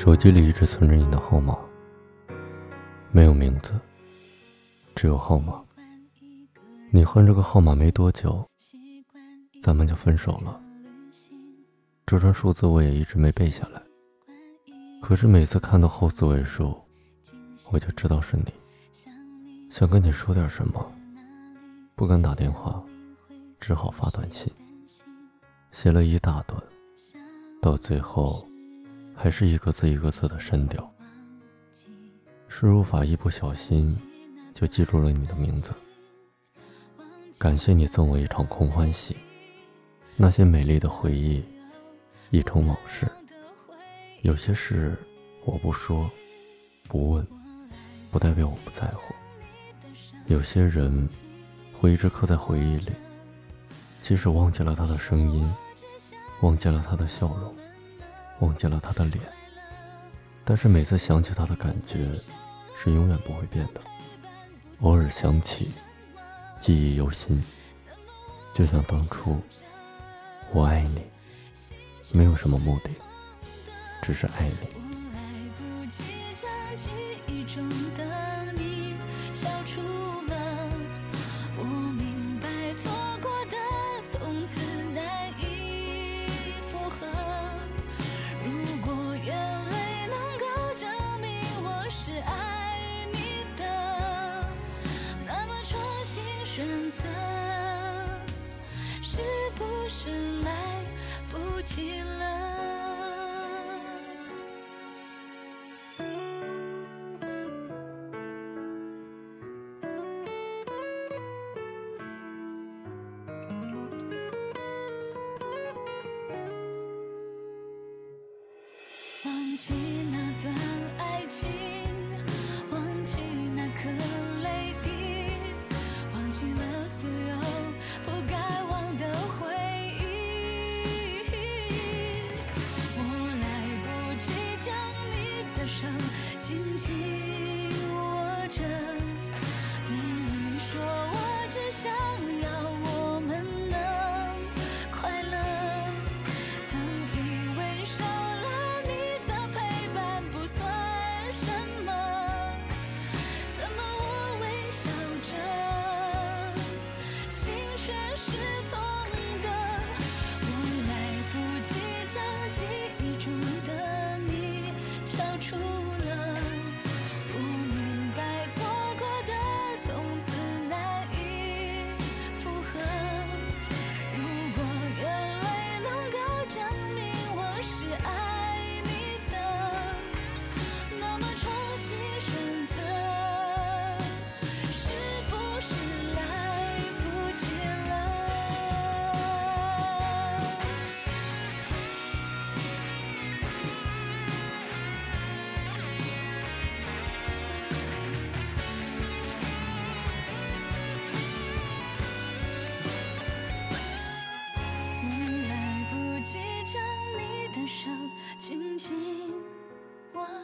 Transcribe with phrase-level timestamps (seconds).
[0.00, 1.58] 手机里一直存着你的号码，
[3.10, 3.72] 没有名字，
[4.94, 5.60] 只有号码。
[6.92, 8.48] 你换这个号码没多久，
[9.60, 10.60] 咱们就分手了。
[12.06, 13.82] 这串数字我也一直没背下来，
[15.02, 16.80] 可是每次看到后四位数，
[17.72, 18.54] 我就知道是你。
[19.68, 20.92] 想跟你说点什么，
[21.96, 22.80] 不敢打电话，
[23.58, 24.48] 只好发短信，
[25.72, 26.62] 写了一大段，
[27.60, 28.47] 到最后。
[29.20, 30.94] 还是一个字一个字的删掉，
[32.46, 34.00] 输入法一不小心
[34.54, 35.74] 就记住了你的名字。
[37.36, 39.16] 感谢你赠我一场空欢喜，
[40.16, 41.42] 那些美丽的回忆，
[42.30, 43.08] 已成往事。
[44.22, 44.96] 有些事
[45.44, 46.08] 我不说，
[46.86, 47.26] 不问，
[48.12, 49.12] 不代表我不在乎。
[50.26, 51.08] 有些人
[51.72, 52.92] 会一直刻在回忆里，
[54.00, 55.52] 即使忘记了他的声音，
[56.40, 57.52] 忘记了他的笑容。
[58.40, 59.22] 忘记了他的脸，
[60.44, 62.08] 但是每次想起他的感觉，
[62.76, 63.80] 是永远不会变的。
[64.80, 65.72] 偶尔想起，
[66.60, 67.42] 记忆犹新，
[68.54, 69.40] 就像当初，
[70.52, 71.02] 我爱你，
[72.12, 72.90] 没有什么目的，
[74.02, 74.68] 只是爱你。
[74.74, 74.80] 我
[75.12, 75.20] 来
[75.58, 76.04] 不及
[76.76, 76.90] 记
[77.26, 78.37] 忆中的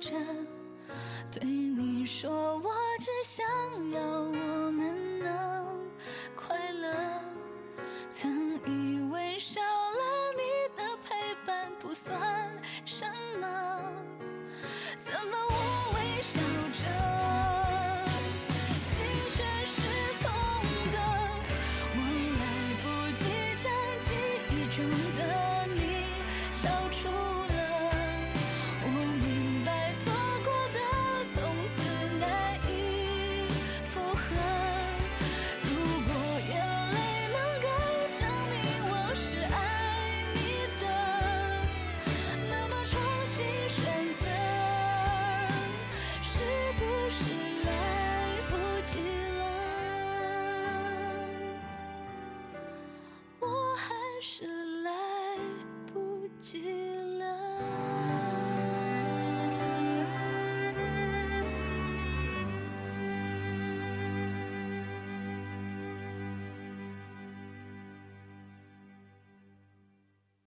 [0.00, 0.10] 着
[1.30, 3.46] 对你说我只想
[3.90, 5.88] 要我们能
[6.34, 6.88] 快乐。
[8.10, 12.18] 曾以为少了你的陪伴不算
[54.20, 54.57] 是